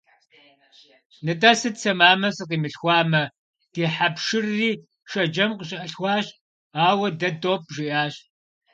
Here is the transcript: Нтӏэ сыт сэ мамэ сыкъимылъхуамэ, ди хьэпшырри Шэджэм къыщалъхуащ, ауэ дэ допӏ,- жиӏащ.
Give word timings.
Нтӏэ 1.27 1.51
сыт 1.59 1.75
сэ 1.81 1.91
мамэ 1.99 2.29
сыкъимылъхуамэ, 2.35 3.23
ди 3.73 3.83
хьэпшырри 3.95 4.71
Шэджэм 5.09 5.51
къыщалъхуащ, 5.57 6.27
ауэ 6.87 7.07
дэ 7.19 7.29
допӏ,- 7.41 7.69
жиӏащ. 7.73 8.13